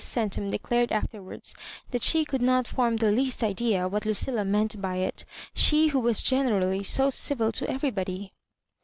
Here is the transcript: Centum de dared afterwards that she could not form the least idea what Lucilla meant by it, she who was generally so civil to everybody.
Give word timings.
Centum 0.03 0.49
de 0.49 0.57
dared 0.57 0.91
afterwards 0.91 1.53
that 1.91 2.01
she 2.01 2.25
could 2.25 2.41
not 2.41 2.65
form 2.65 2.95
the 2.97 3.11
least 3.11 3.43
idea 3.43 3.87
what 3.87 4.03
Lucilla 4.03 4.43
meant 4.43 4.81
by 4.81 4.95
it, 4.95 5.25
she 5.53 5.89
who 5.89 5.99
was 5.99 6.23
generally 6.23 6.81
so 6.81 7.11
civil 7.11 7.51
to 7.51 7.69
everybody. 7.69 8.33